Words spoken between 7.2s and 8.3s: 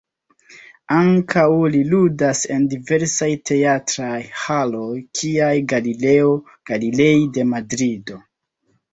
de Madrido.